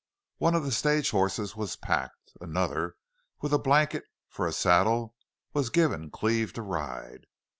[0.39, 2.31] One of the stage horses was packed.
[2.41, 2.95] Another,
[3.41, 5.13] with a blanket for a saddle,
[5.53, 7.27] was given Cleve to ride.